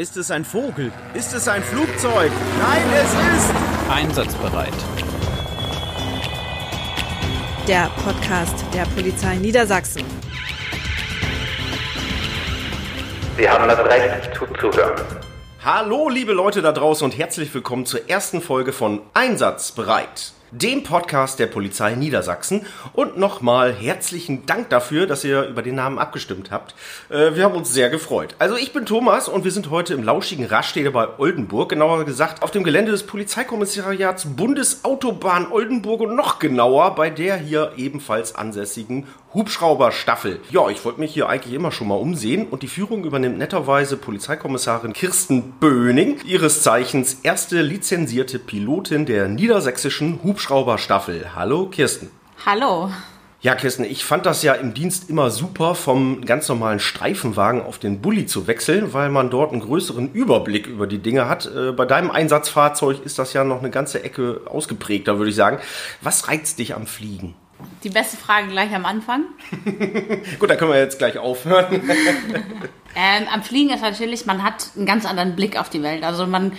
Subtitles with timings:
[0.00, 0.90] Ist es ein Vogel?
[1.12, 2.32] Ist es ein Flugzeug?
[2.58, 3.54] Nein, es ist
[3.90, 4.72] einsatzbereit.
[7.68, 10.02] Der Podcast der Polizei Niedersachsen.
[13.36, 15.04] Sie haben das Recht zuzuhören.
[15.62, 21.38] Hallo, liebe Leute da draußen und herzlich willkommen zur ersten Folge von Einsatzbereit dem Podcast
[21.38, 22.66] der Polizei Niedersachsen.
[22.92, 26.74] Und nochmal herzlichen Dank dafür, dass ihr über den Namen abgestimmt habt.
[27.08, 28.34] Äh, wir haben uns sehr gefreut.
[28.38, 32.42] Also ich bin Thomas und wir sind heute im lauschigen Raststätte bei Oldenburg, genauer gesagt
[32.42, 39.06] auf dem Gelände des Polizeikommissariats Bundesautobahn Oldenburg und noch genauer bei der hier ebenfalls ansässigen
[39.32, 40.40] Hubschrauberstaffel.
[40.50, 43.96] Ja, ich wollte mich hier eigentlich immer schon mal umsehen und die Führung übernimmt netterweise
[43.96, 50.39] Polizeikommissarin Kirsten Böning, ihres Zeichens erste lizenzierte Pilotin der niedersächsischen Hubschrauberstaffel.
[51.34, 52.10] Hallo Kirsten.
[52.46, 52.90] Hallo.
[53.42, 57.78] Ja, Kirsten, ich fand das ja im Dienst immer super, vom ganz normalen Streifenwagen auf
[57.78, 61.44] den Bulli zu wechseln, weil man dort einen größeren Überblick über die Dinge hat.
[61.46, 65.58] Äh, bei deinem Einsatzfahrzeug ist das ja noch eine ganze Ecke ausgeprägter, würde ich sagen.
[66.00, 67.34] Was reizt dich am Fliegen?
[67.84, 69.24] Die beste Frage gleich am Anfang.
[70.38, 71.82] Gut, da können wir jetzt gleich aufhören.
[72.94, 76.02] ähm, am Fliegen ist natürlich, man hat einen ganz anderen Blick auf die Welt.
[76.02, 76.52] Also man,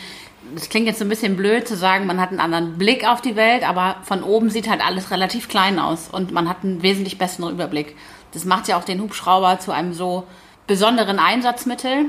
[0.53, 3.21] das klingt jetzt so ein bisschen blöd zu sagen, man hat einen anderen Blick auf
[3.21, 6.81] die Welt, aber von oben sieht halt alles relativ klein aus und man hat einen
[6.81, 7.95] wesentlich besseren Überblick.
[8.33, 10.25] Das macht ja auch den Hubschrauber zu einem so
[10.67, 12.05] besonderen Einsatzmittel,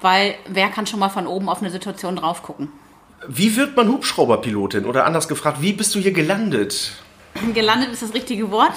[0.00, 2.68] weil wer kann schon mal von oben auf eine Situation drauf gucken?
[3.26, 4.84] Wie wird man Hubschrauberpilotin?
[4.84, 6.92] Oder anders gefragt, wie bist du hier gelandet?
[7.54, 8.74] gelandet ist das richtige Wort.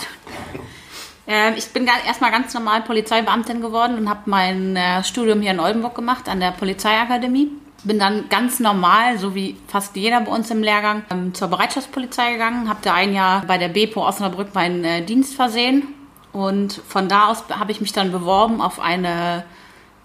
[1.28, 5.59] Ähm, ich bin erstmal ganz normal Polizeibeamtin geworden und habe mein äh, Studium hier in
[5.59, 7.52] Oldenburg gemacht an der Polizeiakademie.
[7.84, 12.34] Bin dann ganz normal, so wie fast jeder bei uns im Lehrgang, ähm, zur Bereitschaftspolizei
[12.34, 15.88] gegangen, habe da ein Jahr bei der Bepo Osnabrück meinen äh, Dienst versehen
[16.34, 19.44] und von da aus habe ich mich dann beworben auf eine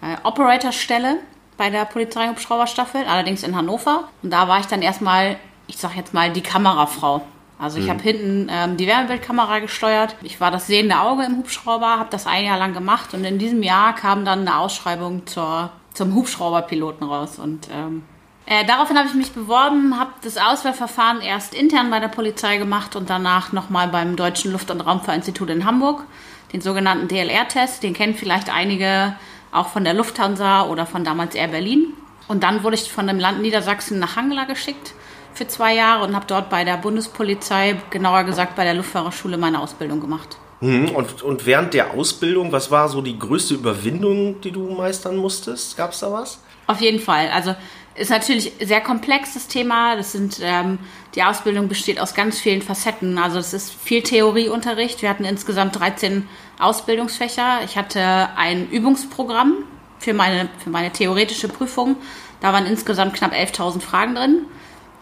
[0.03, 1.19] äh, Operatorstelle
[1.57, 4.09] bei der Polizeihubschrauberstaffel, allerdings in Hannover.
[4.23, 7.23] Und da war ich dann erstmal, ich sag jetzt mal, die Kamerafrau.
[7.59, 7.91] Also ich mhm.
[7.91, 10.17] habe hinten ähm, die Wärmebildkamera gesteuert.
[10.23, 13.39] Ich war das sehende Auge im Hubschrauber, habe das ein Jahr lang gemacht und in
[13.39, 17.39] diesem Jahr kam dann eine Ausschreibung zur, zum Hubschrauberpiloten raus.
[17.39, 18.03] Und ähm,
[18.47, 22.95] äh, daraufhin habe ich mich beworben, habe das Auswahlverfahren erst intern bei der Polizei gemacht
[22.95, 26.05] und danach nochmal beim Deutschen Luft- und Raumfahrtinstitut in Hamburg,
[26.53, 27.83] den sogenannten DLR-Test.
[27.83, 29.17] Den kennen vielleicht einige
[29.51, 31.95] auch von der Lufthansa oder von damals Air Berlin.
[32.29, 34.95] Und dann wurde ich von dem Land Niedersachsen nach Hangela geschickt
[35.33, 39.61] für zwei Jahre und habe dort bei der Bundespolizei, genauer gesagt bei der Luftfahrerschule, meine
[39.61, 40.39] Ausbildung gemacht.
[40.61, 40.91] Mhm.
[40.91, 45.77] Und, und während der Ausbildung, was war so die größte Überwindung, die du meistern musstest?
[45.77, 46.41] Gab es da was?
[46.67, 47.29] Auf jeden Fall.
[47.31, 47.55] Also
[47.95, 49.97] ist natürlich sehr komplexes Thema.
[49.97, 50.79] Das sind ähm,
[51.15, 53.19] die Ausbildung besteht aus ganz vielen Facetten.
[53.19, 55.03] Also es ist viel Theorieunterricht.
[55.03, 56.29] Wir hatten insgesamt 13
[56.59, 57.61] Ausbildungsfächer.
[57.65, 59.65] Ich hatte ein Übungsprogramm
[59.99, 61.97] für meine für meine theoretische Prüfung.
[62.41, 64.45] Da waren insgesamt knapp 11.000 Fragen drin.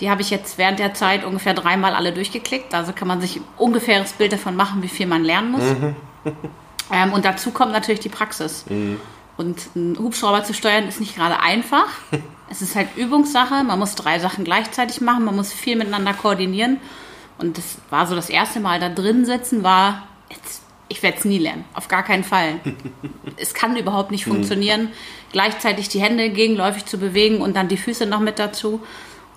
[0.01, 2.75] Die habe ich jetzt während der Zeit ungefähr dreimal alle durchgeklickt.
[2.75, 5.63] Also kann man sich ein ungefähres Bild davon machen, wie viel man lernen muss.
[5.63, 5.97] Mhm.
[6.93, 8.65] ähm, und dazu kommt natürlich die Praxis.
[8.69, 9.01] Mhm.
[9.37, 11.87] Und einen Hubschrauber zu steuern ist nicht gerade einfach.
[12.51, 13.65] es ist halt Übungssache.
[13.65, 15.25] Man muss drei Sachen gleichzeitig machen.
[15.25, 16.79] Man muss viel miteinander koordinieren.
[17.39, 21.25] Und das war so das erste Mal da drin sitzen, war, jetzt, ich werde es
[21.25, 21.65] nie lernen.
[21.75, 22.61] Auf gar keinen Fall.
[23.37, 24.33] es kann überhaupt nicht mhm.
[24.33, 24.89] funktionieren,
[25.33, 28.81] gleichzeitig die Hände gegenläufig zu bewegen und dann die Füße noch mit dazu.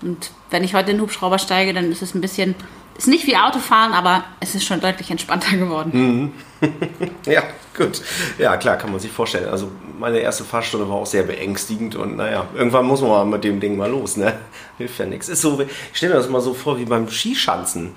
[0.02, 2.56] Und wenn ich heute in den Hubschrauber steige, dann ist es ein bisschen,
[2.98, 5.92] ist nicht wie Autofahren, aber es ist schon deutlich entspannter geworden.
[5.94, 6.32] Mhm.
[7.26, 7.44] ja,
[7.76, 8.02] gut.
[8.38, 9.50] Ja, klar, kann man sich vorstellen.
[9.50, 13.44] Also meine erste Fahrstunde war auch sehr beängstigend und naja, irgendwann muss man mal mit
[13.44, 14.38] dem Ding mal los, ne?
[14.78, 15.30] Hilft ja nichts.
[15.30, 17.96] Ist so, ich stelle mir das mal so vor wie beim Skischanzen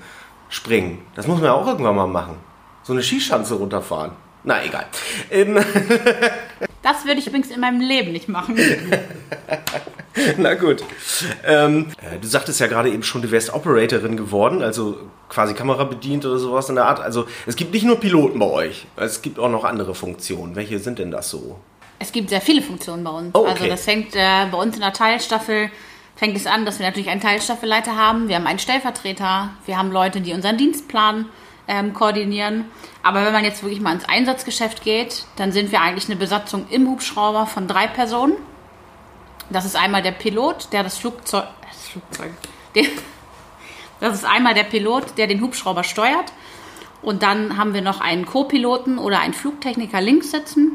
[0.48, 0.98] springen.
[1.14, 2.36] Das muss man ja auch irgendwann mal machen.
[2.82, 4.12] So eine Skischanze runterfahren.
[4.42, 4.86] Na, egal.
[5.30, 5.54] Ähm
[6.82, 8.58] das würde ich übrigens in meinem Leben nicht machen.
[10.38, 10.82] Na gut.
[11.44, 14.98] Ähm, äh, du sagtest ja gerade eben schon, du wärst Operatorin geworden, also
[15.28, 17.00] quasi Kamera bedient oder sowas in der Art.
[17.00, 20.56] Also es gibt nicht nur Piloten bei euch, es gibt auch noch andere Funktionen.
[20.56, 21.58] Welche sind denn das so?
[21.98, 23.34] Es gibt sehr viele Funktionen bei uns.
[23.34, 23.50] Oh, okay.
[23.50, 25.70] Also das fängt äh, bei uns in der Teilstaffel
[26.20, 29.90] fängt es an, dass wir natürlich einen Teilstaffelleiter haben, wir haben einen Stellvertreter, wir haben
[29.90, 31.24] Leute, die unseren Dienstplan
[31.66, 32.66] ähm, koordinieren.
[33.02, 36.66] Aber wenn man jetzt wirklich mal ins Einsatzgeschäft geht, dann sind wir eigentlich eine Besatzung
[36.68, 38.34] im Hubschrauber von drei Personen.
[39.50, 42.30] Das ist einmal der Pilot, der das Flugzeug, das Flugzeug,
[42.74, 42.84] der,
[44.00, 46.32] das ist einmal der Pilot, der den Hubschrauber steuert.
[47.02, 50.72] Und dann haben wir noch einen Co-Piloten oder einen Flugtechniker links sitzen.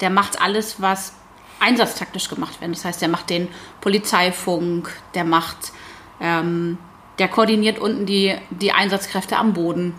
[0.00, 1.14] Der macht alles, was
[1.60, 2.74] einsatztaktisch gemacht wird.
[2.74, 3.48] Das heißt, der macht den
[3.80, 5.72] Polizeifunk, der macht,
[6.20, 6.78] ähm,
[7.18, 9.94] der koordiniert unten die, die Einsatzkräfte am Boden.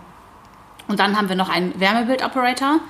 [0.88, 2.80] Und dann haben wir noch einen Wärmebildoperator,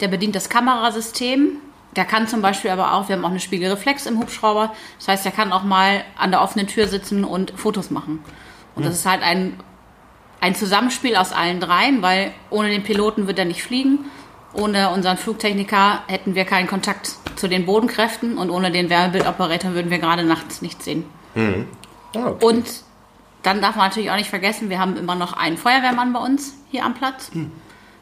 [0.00, 1.60] der bedient das Kamerasystem.
[1.96, 4.72] Der kann zum Beispiel aber auch, wir haben auch eine Spiegelreflex im Hubschrauber.
[4.98, 8.22] Das heißt, der kann auch mal an der offenen Tür sitzen und Fotos machen.
[8.74, 9.58] Und das ist halt ein,
[10.40, 14.00] ein Zusammenspiel aus allen dreien, weil ohne den Piloten wird er nicht fliegen.
[14.52, 19.90] Ohne unseren Flugtechniker hätten wir keinen Kontakt zu den Bodenkräften und ohne den Wärmebildoperator würden
[19.90, 21.04] wir gerade nachts nichts sehen.
[22.14, 22.44] Ah, okay.
[22.44, 22.66] Und
[23.42, 26.54] dann darf man natürlich auch nicht vergessen, wir haben immer noch einen Feuerwehrmann bei uns
[26.70, 27.30] hier am Platz.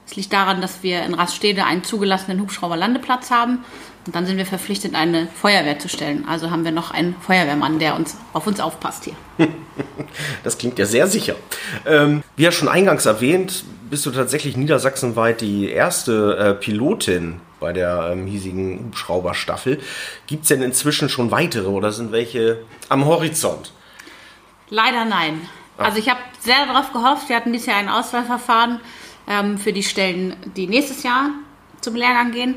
[0.06, 3.64] Es liegt daran, dass wir in Raststede einen zugelassenen Hubschrauberlandeplatz haben.
[4.06, 6.26] Und dann sind wir verpflichtet, eine Feuerwehr zu stellen.
[6.28, 9.14] Also haben wir noch einen Feuerwehrmann, der uns auf uns aufpasst hier.
[10.44, 11.34] Das klingt ja sehr sicher.
[11.84, 17.72] Ähm, wie ja schon eingangs erwähnt, bist du tatsächlich niedersachsenweit die erste äh, Pilotin bei
[17.72, 19.80] der ähm, hiesigen Hubschrauberstaffel.
[20.28, 22.58] Gibt es denn inzwischen schon weitere oder sind welche
[22.88, 23.72] am Horizont?
[24.70, 25.40] Leider nein.
[25.76, 27.28] Also ich habe sehr darauf gehofft.
[27.28, 28.80] Wir hatten dieses Jahr ein Auswahlverfahren
[29.28, 31.30] ähm, für die Stellen, die nächstes Jahr
[31.80, 32.56] zum Lehrgang gehen.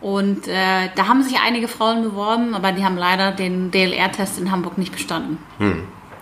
[0.00, 4.50] Und äh, da haben sich einige Frauen beworben, aber die haben leider den DLR-Test in
[4.50, 5.38] Hamburg nicht bestanden.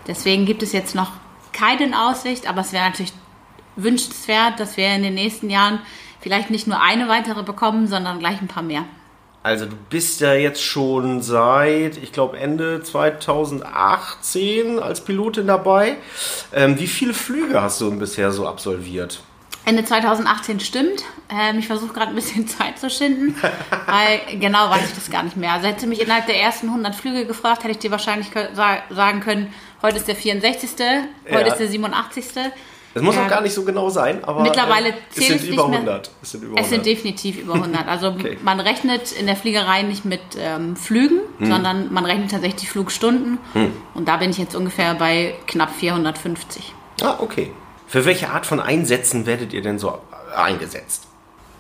[0.07, 1.11] Deswegen gibt es jetzt noch
[1.53, 3.13] keine in Aussicht, aber es wäre natürlich
[3.77, 5.81] wünschenswert, dass wir in den nächsten Jahren
[6.21, 8.85] vielleicht nicht nur eine weitere bekommen, sondern gleich ein paar mehr.
[9.43, 15.97] Also du bist ja jetzt schon seit, ich glaube, Ende 2018 als Pilotin dabei.
[16.53, 19.21] Ähm, wie viele Flüge hast du bisher so absolviert?
[19.65, 21.05] Ende 2018 stimmt.
[21.31, 23.35] Ähm, ich versuche gerade ein bisschen Zeit zu schinden,
[23.87, 25.53] weil genau weiß ich das gar nicht mehr.
[25.53, 29.53] Also hätte mich innerhalb der ersten 100 Flüge gefragt, hätte ich dir wahrscheinlich sagen können,
[29.83, 30.71] heute ist der 64.,
[31.31, 31.53] heute Ja.
[31.53, 32.25] ist der 87.
[32.95, 33.25] Das muss Ja.
[33.25, 35.69] auch gar nicht so genau sein, aber Mittlerweile äh, es zählt sind es nicht über
[35.69, 35.79] mehr.
[35.79, 36.11] 100.
[36.21, 36.87] Es sind über Es sind 100.
[36.87, 37.89] definitiv über 100.
[37.89, 38.37] Also Okay.
[38.43, 41.47] man rechnet in der Fliegerei nicht mit ähm, Flügen, Hm.
[41.47, 43.39] sondern man rechnet tatsächlich Flugstunden.
[43.95, 46.75] Und da bin ich jetzt ungefähr bei knapp 450.
[47.03, 47.51] Ah, okay.
[47.93, 49.99] Für welche Art von Einsätzen werdet ihr denn so
[50.35, 51.07] eingesetzt?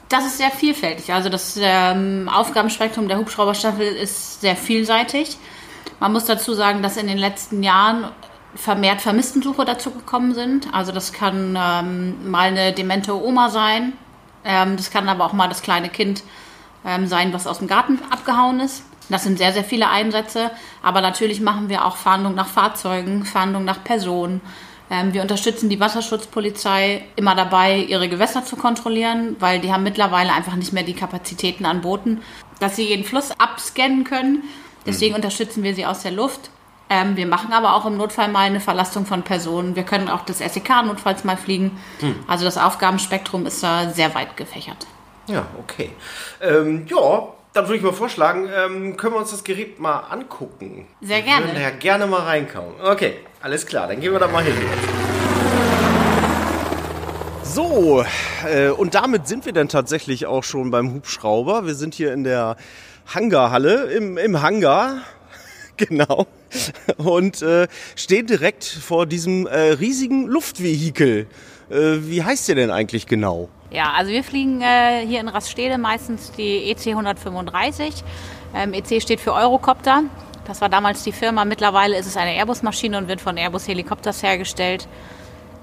[0.08, 1.12] Das ist sehr vielfältig.
[1.12, 5.36] Also das ähm, Aufgabenspektrum der Hubschrauberstaffel ist sehr vielseitig.
[6.00, 8.06] Man muss dazu sagen, dass in den letzten Jahren
[8.54, 10.72] vermehrt Vermisstensuche dazu gekommen sind.
[10.72, 13.92] Also das kann ähm, mal eine demente Oma sein.
[14.42, 16.22] Ähm, das kann aber auch mal das kleine Kind
[16.86, 18.84] ähm, sein, was aus dem Garten abgehauen ist.
[19.10, 20.50] Das sind sehr, sehr viele Einsätze.
[20.82, 24.40] Aber natürlich machen wir auch Fahndung nach Fahrzeugen, Fahndung nach Personen.
[24.90, 30.32] Ähm, wir unterstützen die Wasserschutzpolizei immer dabei, ihre Gewässer zu kontrollieren, weil die haben mittlerweile
[30.32, 32.22] einfach nicht mehr die Kapazitäten an Booten,
[32.60, 34.42] dass sie jeden Fluss abscannen können.
[34.84, 36.50] Deswegen unterstützen wir sie aus der Luft.
[36.90, 39.76] Ähm, wir machen aber auch im Notfall mal eine Verlastung von Personen.
[39.76, 41.78] Wir können auch das SEK notfalls mal fliegen.
[42.26, 44.86] Also das Aufgabenspektrum ist da sehr weit gefächert.
[45.28, 45.90] Ja, okay.
[46.40, 50.86] Ähm, ja, dann würde ich mal vorschlagen, ähm, können wir uns das Gerät mal angucken.
[51.00, 51.46] Sehr gerne.
[51.46, 52.74] Wir würden ja gerne mal reinkauen.
[52.82, 54.54] Okay, alles klar, dann gehen wir da mal hin.
[57.42, 58.04] So,
[58.50, 61.66] äh, und damit sind wir dann tatsächlich auch schon beim Hubschrauber.
[61.66, 62.56] Wir sind hier in der
[63.06, 65.02] Hangarhalle, im, im Hangar.
[65.78, 66.26] Genau.
[66.98, 67.66] Und äh,
[67.96, 71.26] stehen direkt vor diesem äh, riesigen Luftvehikel.
[71.70, 73.48] Äh, wie heißt der denn eigentlich genau?
[73.72, 78.04] Ja, also wir fliegen äh, hier in Raststede meistens die EC 135.
[78.54, 80.02] Ähm, EC steht für Eurocopter.
[80.44, 81.46] Das war damals die Firma.
[81.46, 84.88] Mittlerweile ist es eine Airbus-Maschine und wird von Airbus Helikopters hergestellt.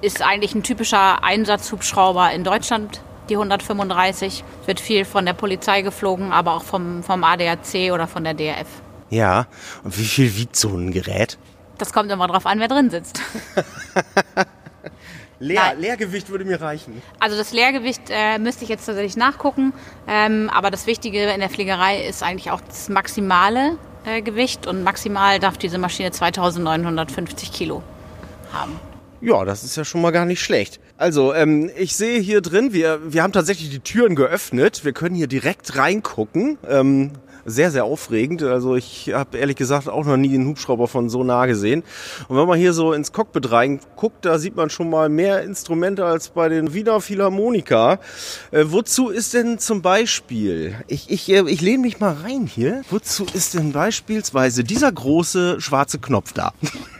[0.01, 4.43] Ist eigentlich ein typischer Einsatzhubschrauber in Deutschland, die 135.
[4.65, 8.67] Wird viel von der Polizei geflogen, aber auch vom, vom ADAC oder von der DRF.
[9.11, 9.45] Ja,
[9.83, 11.37] und wie viel wiegt so ein Gerät?
[11.77, 13.21] Das kommt immer drauf an, wer drin sitzt.
[15.39, 15.75] Leer.
[15.77, 17.01] Leergewicht würde mir reichen.
[17.19, 19.73] Also das Leergewicht äh, müsste ich jetzt tatsächlich nachgucken.
[20.07, 24.67] Ähm, aber das Wichtige in der Fliegerei ist eigentlich auch das maximale äh, Gewicht.
[24.67, 27.83] Und maximal darf diese Maschine 2950 Kilo
[28.51, 28.79] haben.
[29.21, 30.79] Ja, das ist ja schon mal gar nicht schlecht.
[30.97, 34.85] Also, ähm, ich sehe hier drin, wir, wir haben tatsächlich die Türen geöffnet.
[34.85, 36.57] Wir können hier direkt reingucken.
[36.67, 37.11] Ähm,
[37.45, 38.43] sehr, sehr aufregend.
[38.43, 41.83] Also ich habe ehrlich gesagt auch noch nie einen Hubschrauber von so nah gesehen.
[42.27, 46.05] Und wenn man hier so ins Cockpit reinguckt, da sieht man schon mal mehr Instrumente
[46.05, 47.99] als bei den Wiener Philharmonika.
[48.51, 53.25] Äh, wozu ist denn zum Beispiel, ich, ich, ich lehne mich mal rein hier, wozu
[53.33, 56.53] ist denn beispielsweise dieser große schwarze Knopf da?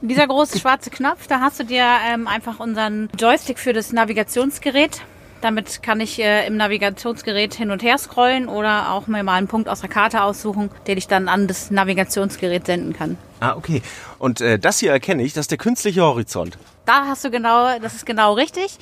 [0.00, 5.02] Dieser große schwarze Knopf, da hast du dir ähm, einfach unseren Joystick für das Navigationsgerät.
[5.40, 9.48] Damit kann ich äh, im Navigationsgerät hin und her scrollen oder auch mir mal einen
[9.48, 13.18] Punkt aus der Karte aussuchen, den ich dann an das Navigationsgerät senden kann.
[13.40, 13.82] Ah, okay.
[14.20, 16.58] Und äh, das hier erkenne ich, das ist der künstliche Horizont.
[16.84, 18.78] Da hast du genau, das ist genau richtig.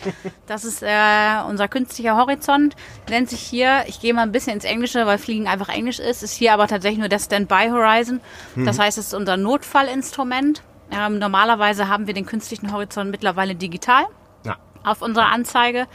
[0.47, 2.77] Das ist äh, unser künstlicher Horizont.
[3.09, 6.23] Nennt sich hier, ich gehe mal ein bisschen ins Englische, weil Fliegen einfach Englisch ist,
[6.23, 8.21] ist hier aber tatsächlich nur der Standby Horizon.
[8.57, 10.63] Das heißt, es ist unser Notfallinstrument.
[10.91, 14.05] Ähm, normalerweise haben wir den künstlichen Horizont mittlerweile digital.
[14.45, 14.57] Ja.
[14.83, 15.87] auf unsere Anzeige.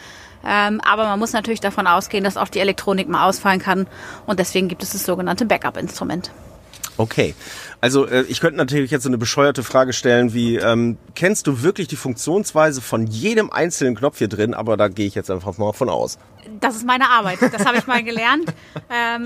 [0.46, 3.88] Ähm, aber man muss natürlich davon ausgehen, dass auch die Elektronik mal ausfallen kann.
[4.28, 6.32] Und deswegen gibt es das sogenannte Backup-Instrument.
[6.98, 7.34] Okay.
[7.82, 11.62] Also äh, ich könnte natürlich jetzt so eine bescheuerte Frage stellen wie, ähm, kennst du
[11.62, 14.53] wirklich die Funktionsweise von jedem einzelnen Knopf hier drin?
[14.53, 16.17] Aber da gehe ich jetzt einfach mal von aus.
[16.60, 17.39] Das ist meine Arbeit.
[17.41, 18.53] Das habe ich mal gelernt.
[18.88, 19.25] Ähm,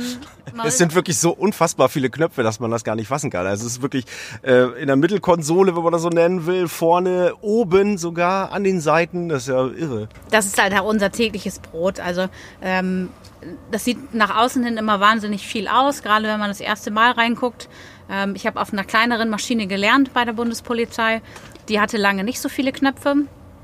[0.64, 3.46] es sind wirklich so unfassbar viele Knöpfe, dass man das gar nicht fassen kann.
[3.46, 4.06] Also es ist wirklich
[4.42, 8.80] äh, in der Mittelkonsole, wenn man das so nennen will, vorne, oben sogar, an den
[8.80, 9.30] Seiten.
[9.30, 10.08] Das ist ja irre.
[10.32, 12.00] Das ist halt auch unser tägliches Brot.
[12.00, 12.28] Also
[12.62, 13.10] ähm,
[13.72, 17.12] das sieht nach außen hin immer wahnsinnig viel aus, gerade wenn man das erste Mal
[17.12, 17.70] reinguckt.
[18.10, 21.22] Ähm, ich habe auf einer kleineren Maschine gelernt bei der Bundespolizei.
[21.68, 23.16] Die hatte lange nicht so viele Knöpfe.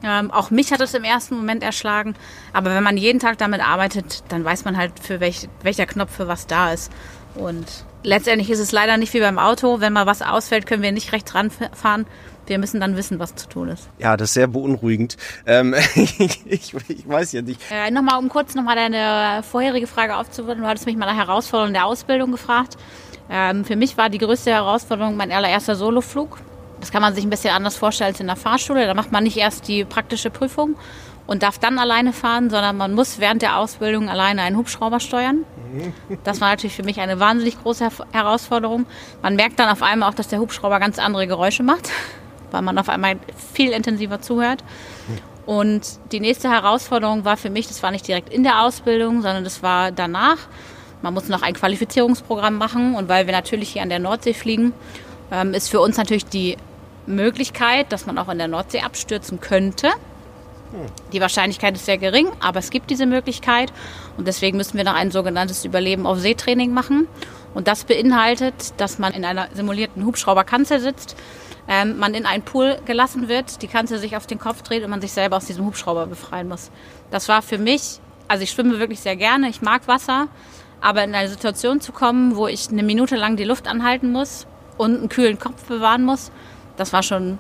[0.04, 2.16] Ähm, auch mich hat es im ersten Moment erschlagen.
[2.54, 6.16] Aber wenn man jeden Tag damit arbeitet, dann weiß man halt, für welch, welcher Knopf
[6.16, 6.92] für was da ist.
[7.36, 7.66] Und
[8.04, 9.80] letztendlich ist es leider nicht wie beim Auto.
[9.80, 12.06] Wenn mal was ausfällt, können wir nicht rechts ranfahren.
[12.48, 13.90] Wir müssen dann wissen, was zu tun ist.
[13.98, 15.18] Ja, das ist sehr beunruhigend.
[15.48, 17.60] Ähm, ich, ich, weiß ja nicht.
[17.72, 20.64] Äh, nochmal, um kurz nochmal deine vorherige Frage aufzuwirken.
[20.64, 22.78] Du hattest mich mal nach Herausforderungen der Ausbildung gefragt.
[23.30, 26.40] Ähm, für mich war die größte Herausforderung mein allererster Soloflug.
[26.80, 28.86] Das kann man sich ein bisschen anders vorstellen als in der Fahrschule.
[28.86, 30.76] Da macht man nicht erst die praktische Prüfung
[31.28, 35.46] und darf dann alleine fahren, sondern man muss während der Ausbildung alleine einen Hubschrauber steuern.
[36.24, 38.86] Das war natürlich für mich eine wahnsinnig große Herausforderung.
[39.22, 41.90] Man merkt dann auf einmal auch, dass der Hubschrauber ganz andere Geräusche macht,
[42.52, 43.16] weil man auf einmal
[43.54, 44.64] viel intensiver zuhört.
[45.46, 49.44] Und die nächste Herausforderung war für mich, das war nicht direkt in der Ausbildung, sondern
[49.44, 50.38] das war danach.
[51.06, 54.74] Man muss noch ein Qualifizierungsprogramm machen und weil wir natürlich hier an der Nordsee fliegen,
[55.32, 56.58] ähm, ist für uns natürlich die
[57.06, 59.90] Möglichkeit, dass man auch in der Nordsee abstürzen könnte.
[61.14, 63.72] Die Wahrscheinlichkeit ist sehr gering, aber es gibt diese Möglichkeit
[64.18, 67.08] und deswegen müssen wir noch ein sogenanntes Überleben auf Seetraining machen.
[67.54, 71.16] Und das beinhaltet, dass man in einer simulierten Hubschrauberkanzel sitzt,
[71.68, 74.90] ähm, man in einen Pool gelassen wird, die Kanzel sich auf den Kopf dreht und
[74.90, 76.72] man sich selber aus diesem Hubschrauber befreien muss.
[77.12, 80.30] Das war für mich, also ich schwimme wirklich sehr gerne, ich mag Wasser,
[80.82, 84.48] aber in eine Situation zu kommen, wo ich eine Minute lang die Luft anhalten muss
[84.78, 86.32] und einen kühlen Kopf bewahren muss,
[86.78, 87.40] das war schon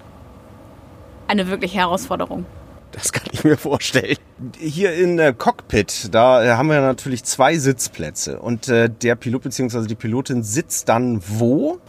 [1.27, 2.45] eine wirkliche Herausforderung.
[2.91, 4.17] Das kann ich mir vorstellen.
[4.57, 9.43] Hier in der Cockpit, da äh, haben wir natürlich zwei Sitzplätze und äh, der Pilot
[9.43, 9.85] bzw.
[9.85, 11.79] die Pilotin sitzt dann wo?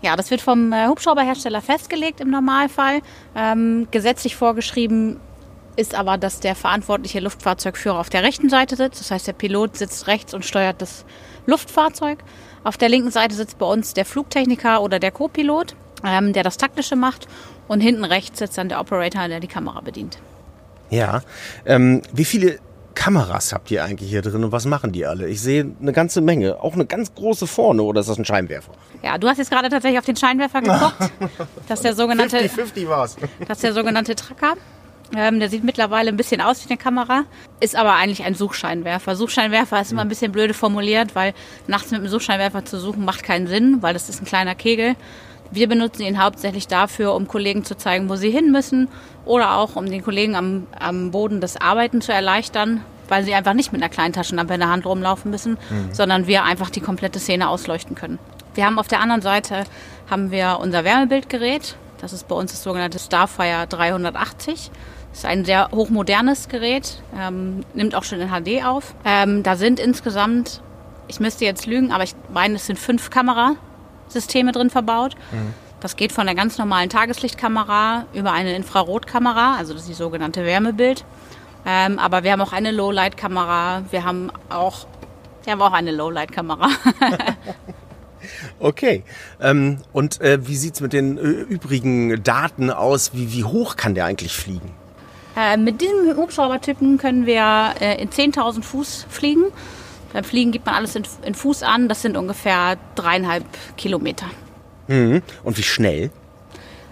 [0.00, 3.00] Ja, das wird vom äh, Hubschrauberhersteller festgelegt im Normalfall.
[3.34, 5.18] Ähm, gesetzlich vorgeschrieben
[5.76, 9.00] ist aber, dass der verantwortliche Luftfahrzeugführer auf der rechten Seite sitzt.
[9.00, 11.04] Das heißt, der Pilot sitzt rechts und steuert das
[11.46, 12.18] Luftfahrzeug.
[12.62, 16.56] Auf der linken Seite sitzt bei uns der Flugtechniker oder der Co-Pilot, ähm, der das
[16.56, 17.26] Taktische macht.
[17.68, 20.18] Und hinten rechts sitzt dann der Operator, der die Kamera bedient.
[20.90, 21.22] Ja.
[21.64, 22.58] Ähm, wie viele
[22.94, 25.28] Kameras habt ihr eigentlich hier drin und was machen die alle?
[25.28, 26.62] Ich sehe eine ganze Menge.
[26.62, 28.72] Auch eine ganz große vorne oder ist das ein Scheinwerfer?
[29.02, 31.10] Ja, du hast jetzt gerade tatsächlich auf den Scheinwerfer geguckt.
[31.68, 32.38] das ist der sogenannte.
[32.38, 33.16] 50-50 war's.
[33.40, 34.54] Das ist der sogenannte Tracker.
[35.16, 37.24] Ähm, der sieht mittlerweile ein bisschen aus wie eine Kamera,
[37.60, 39.16] ist aber eigentlich ein Suchscheinwerfer.
[39.16, 41.34] Suchscheinwerfer ist immer ein bisschen blöde formuliert, weil
[41.66, 44.96] nachts mit einem Suchscheinwerfer zu suchen macht keinen Sinn, weil das ist ein kleiner Kegel.
[45.50, 48.88] Wir benutzen ihn hauptsächlich dafür, um Kollegen zu zeigen, wo sie hin müssen
[49.24, 53.52] oder auch um den Kollegen am, am Boden das Arbeiten zu erleichtern, weil sie einfach
[53.52, 55.92] nicht mit einer kleinen Taschenlampe in der Hand rumlaufen müssen, mhm.
[55.92, 58.18] sondern wir einfach die komplette Szene ausleuchten können.
[58.54, 59.64] Wir haben auf der anderen Seite
[60.10, 61.76] haben wir unser Wärmebildgerät.
[62.00, 64.70] Das ist bei uns das sogenannte Starfire 380.
[65.14, 68.96] Das ist ein sehr hochmodernes Gerät, ähm, nimmt auch schon in HD auf.
[69.04, 70.60] Ähm, da sind insgesamt,
[71.06, 75.14] ich müsste jetzt lügen, aber ich meine, es sind fünf Kamerasysteme drin verbaut.
[75.30, 75.54] Mhm.
[75.78, 80.44] Das geht von der ganz normalen Tageslichtkamera über eine Infrarotkamera, also das ist die sogenannte
[80.44, 81.04] Wärmebild.
[81.64, 83.84] Ähm, aber wir haben auch eine Lowlight-Kamera.
[83.92, 84.88] Wir haben auch,
[85.44, 86.70] wir haben auch eine Lowlight-Kamera.
[88.58, 89.04] Okay.
[89.38, 93.12] Ähm, und äh, wie sieht es mit den äh, übrigen Daten aus?
[93.12, 94.72] Wie, wie hoch kann der eigentlich fliegen?
[95.36, 99.44] Äh, mit diesem Hubschraubertypen können wir äh, in 10.000 Fuß fliegen.
[100.12, 101.88] Beim Fliegen gibt man alles in, in, Fuß an.
[101.88, 103.44] Das sind ungefähr dreieinhalb
[103.76, 104.26] Kilometer.
[104.86, 105.22] Mhm.
[105.42, 106.10] Und wie schnell?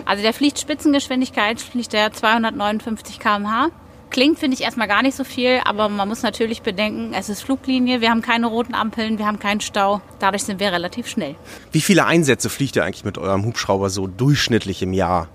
[0.05, 3.69] Also der fliegt Spitzengeschwindigkeit, fliegt der 259 km/h.
[4.11, 7.43] Klingt, finde ich, erstmal gar nicht so viel, aber man muss natürlich bedenken, es ist
[7.43, 10.03] Fluglinie, wir haben keine roten Ampeln, wir haben keinen Stau.
[10.19, 11.35] Dadurch sind wir relativ schnell.
[11.71, 15.29] Wie viele Einsätze fliegt ihr eigentlich mit eurem Hubschrauber so durchschnittlich im Jahr?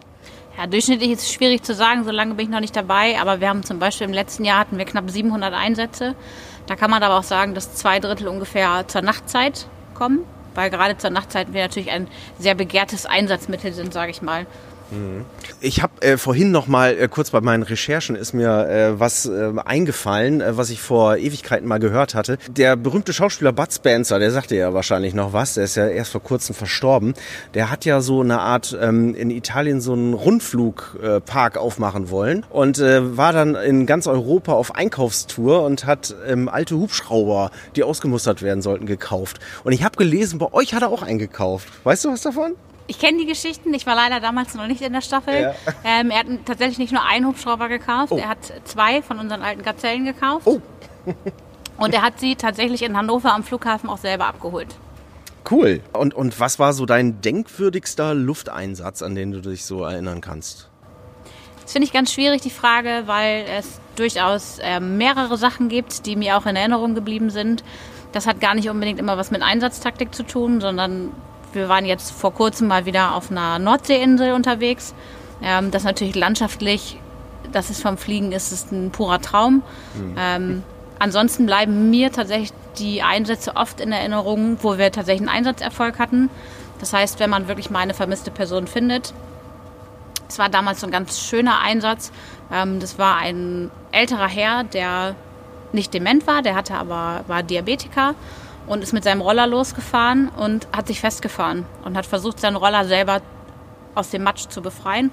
[0.58, 3.40] Ja, durchschnittlich ist es schwierig zu sagen, so lange bin ich noch nicht dabei, aber
[3.40, 6.16] wir haben zum Beispiel im letzten Jahr hatten wir knapp 700 Einsätze.
[6.66, 10.22] Da kann man aber auch sagen, dass zwei Drittel ungefähr zur Nachtzeit kommen,
[10.56, 12.08] weil gerade zur Nachtzeit wir natürlich ein
[12.40, 14.48] sehr begehrtes Einsatzmittel sind, sage ich mal.
[15.60, 19.25] Ich habe äh, vorhin noch mal äh, kurz bei meinen Recherchen ist mir äh, was
[19.25, 22.38] äh, eingefallen, äh, was ich vor Ewigkeiten mal gehört hatte.
[22.50, 26.12] Der berühmte Schauspieler Bud Spencer, der sagte ja wahrscheinlich noch was, der ist ja erst
[26.12, 27.15] vor kurzem verstorben.
[27.53, 32.46] Der hat ja so eine Art ähm, in Italien so einen Rundflugpark äh, aufmachen wollen
[32.50, 37.84] und äh, war dann in ganz Europa auf Einkaufstour und hat ähm, alte Hubschrauber, die
[37.84, 39.39] ausgemustert werden sollten, gekauft.
[39.63, 41.67] Und ich habe gelesen, bei euch hat er auch einen gekauft.
[41.84, 42.53] Weißt du was davon?
[42.88, 43.74] Ich kenne die Geschichten.
[43.74, 45.41] Ich war leider damals noch nicht in der Staffel.
[45.41, 45.53] Ja.
[45.84, 48.17] Ähm, er hat tatsächlich nicht nur einen Hubschrauber gekauft, Oh.
[48.17, 50.48] er hat zwei von unseren alten Gazellen gekauft.
[50.48, 50.62] Oh.
[51.77, 54.75] Und er hat sie tatsächlich in Hannover am Flughafen auch selber abgeholt.
[55.50, 55.82] Cool.
[55.94, 60.70] Und, und was war so dein denkwürdigster Lufteinsatz, an den du dich so erinnern kannst?
[61.62, 66.15] Das finde ich ganz schwierig, die Frage, weil es durchaus ähm, mehrere Sachen gibt, die
[66.15, 67.63] mir auch in Erinnerung geblieben sind.
[68.12, 71.12] Das hat gar nicht unbedingt immer was mit Einsatztaktik zu tun, sondern
[71.54, 74.94] wir waren jetzt vor kurzem mal wieder auf einer Nordseeinsel unterwegs.
[75.42, 77.00] Ähm, das natürlich landschaftlich,
[77.51, 79.63] das ist vom Fliegen, ist es ein purer Traum.
[80.18, 80.63] Ähm,
[81.00, 86.30] ansonsten bleiben mir tatsächlich die Einsätze oft in Erinnerung, wo wir tatsächlich einen Einsatzerfolg hatten.
[86.80, 89.13] Das heißt, wenn man wirklich mal eine vermisste Person findet,
[90.30, 92.12] es war damals so ein ganz schöner Einsatz.
[92.51, 95.16] Ähm, das war ein älterer Herr, der
[95.74, 98.16] nicht dement war, der hatte aber war Diabetiker
[98.68, 102.86] und ist mit seinem Roller losgefahren und hat sich festgefahren und hat versucht, seinen Roller
[102.86, 103.22] selber
[103.96, 105.10] aus dem Matsch zu befreien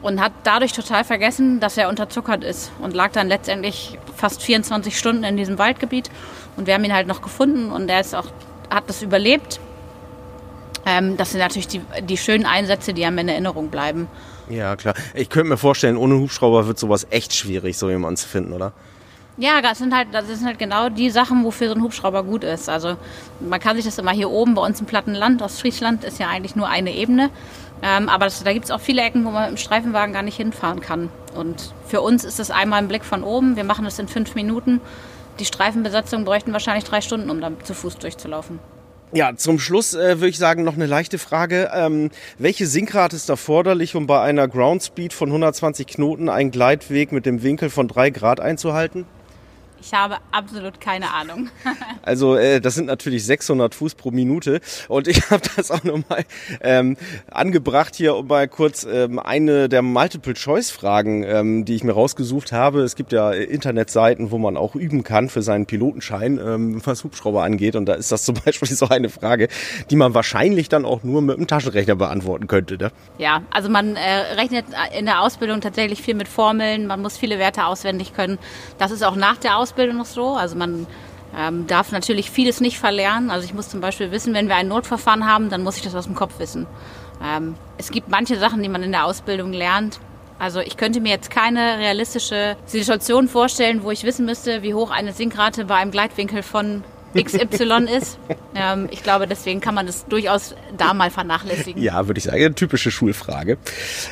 [0.00, 4.96] und hat dadurch total vergessen, dass er unterzuckert ist und lag dann letztendlich fast 24
[4.96, 6.08] Stunden in diesem Waldgebiet
[6.56, 8.26] und wir haben ihn halt noch gefunden und er ist auch
[8.72, 9.60] hat das überlebt.
[10.84, 14.08] Ähm, das sind natürlich die, die schönen Einsätze, die einem in Erinnerung bleiben.
[14.48, 14.94] Ja, klar.
[15.14, 18.72] Ich könnte mir vorstellen, ohne Hubschrauber wird sowas echt schwierig, so jemanden zu finden, oder?
[19.38, 22.44] Ja, das sind halt, das sind halt genau die Sachen, wofür so ein Hubschrauber gut
[22.44, 22.68] ist.
[22.68, 22.96] Also
[23.40, 26.28] man kann sich das immer hier oben bei uns im platten Land, Ostfriesland ist ja
[26.28, 27.30] eigentlich nur eine Ebene.
[27.82, 30.36] Ähm, aber das, da gibt es auch viele Ecken, wo man dem Streifenwagen gar nicht
[30.36, 31.08] hinfahren kann.
[31.34, 33.56] Und für uns ist das einmal ein Blick von oben.
[33.56, 34.80] Wir machen das in fünf Minuten.
[35.40, 38.60] Die Streifenbesatzung bräuchten wahrscheinlich drei Stunden, um da zu Fuß durchzulaufen.
[39.14, 41.70] Ja, zum Schluss äh, würde ich sagen, noch eine leichte Frage.
[41.74, 47.12] Ähm, welche Sinkrate ist erforderlich, um bei einer Ground Speed von 120 Knoten einen Gleitweg
[47.12, 49.06] mit dem Winkel von 3 Grad einzuhalten?
[49.84, 51.48] Ich habe absolut keine Ahnung.
[52.04, 56.24] Also äh, das sind natürlich 600 Fuß pro Minute und ich habe das auch nochmal
[56.60, 56.96] ähm,
[57.30, 62.80] angebracht hier, um mal kurz ähm, eine der Multiple-Choice-Fragen, ähm, die ich mir rausgesucht habe.
[62.80, 67.04] Es gibt ja äh, Internetseiten, wo man auch üben kann für seinen Pilotenschein, ähm, was
[67.04, 69.46] Hubschrauber angeht und da ist das zum Beispiel so eine Frage,
[69.90, 72.78] die man wahrscheinlich dann auch nur mit einem Taschenrechner beantworten könnte.
[72.78, 72.90] Ne?
[73.18, 74.66] Ja, also man äh, rechnet
[74.98, 78.38] in der Ausbildung tatsächlich viel mit Formeln, man muss viele Werte auswendig können.
[78.78, 80.34] Das ist auch nach der Ausbildung noch so.
[80.34, 80.86] Also man
[81.36, 83.30] ähm, darf natürlich vieles nicht verlernen.
[83.30, 85.94] Also ich muss zum Beispiel wissen, wenn wir ein Notverfahren haben, dann muss ich das
[85.94, 86.66] aus dem Kopf wissen.
[87.22, 90.00] Ähm, es gibt manche Sachen, die man in der Ausbildung lernt.
[90.38, 94.90] Also ich könnte mir jetzt keine realistische Situation vorstellen, wo ich wissen müsste, wie hoch
[94.90, 96.82] eine Sinkrate bei einem Gleitwinkel von
[97.14, 98.18] XY ist.
[98.54, 101.82] Ähm, ich glaube, deswegen kann man das durchaus da mal vernachlässigen.
[101.82, 103.58] Ja, würde ich sagen, eine typische Schulfrage.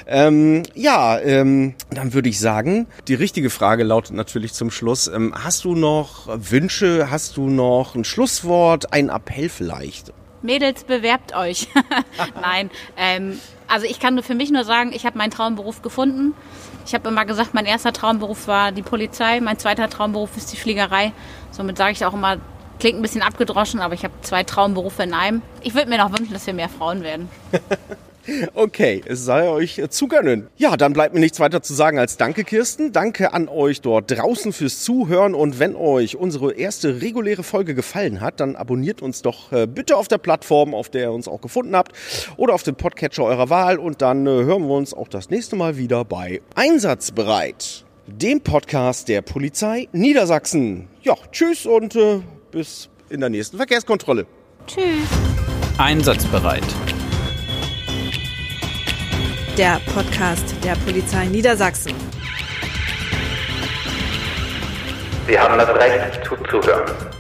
[0.07, 5.35] Ähm, ja, ähm, dann würde ich sagen, die richtige Frage lautet natürlich zum Schluss, ähm,
[5.37, 10.13] hast du noch Wünsche, hast du noch ein Schlusswort, ein Appell vielleicht?
[10.43, 11.69] Mädels, bewerbt euch.
[12.41, 16.35] Nein, ähm, also ich kann nur für mich nur sagen, ich habe meinen Traumberuf gefunden.
[16.87, 20.57] Ich habe immer gesagt, mein erster Traumberuf war die Polizei, mein zweiter Traumberuf ist die
[20.57, 21.13] Fliegerei.
[21.51, 22.39] Somit sage ich auch immer,
[22.81, 25.43] klingt ein bisschen abgedroschen, aber ich habe zwei Traumberufe in einem.
[25.63, 27.29] Ich würde mir noch wünschen, dass wir mehr Frauen werden.
[28.55, 30.49] Okay, es sei euch zu gönnen.
[30.57, 32.93] Ja, dann bleibt mir nichts weiter zu sagen als Danke, Kirsten.
[32.93, 35.35] Danke an euch dort draußen fürs Zuhören.
[35.35, 39.97] Und wenn euch unsere erste reguläre Folge gefallen hat, dann abonniert uns doch äh, bitte
[39.97, 41.93] auf der Plattform, auf der ihr uns auch gefunden habt,
[42.37, 43.79] oder auf dem Podcatcher eurer Wahl.
[43.79, 49.09] Und dann äh, hören wir uns auch das nächste Mal wieder bei Einsatzbereit, dem Podcast
[49.09, 50.89] der Polizei Niedersachsen.
[51.03, 54.27] Ja, tschüss und äh, bis in der nächsten Verkehrskontrolle.
[54.67, 55.09] Tschüss.
[55.79, 56.65] Einsatzbereit.
[59.57, 61.95] Der Podcast der Polizei Niedersachsen.
[65.27, 67.20] Sie haben das Recht zuzuhören.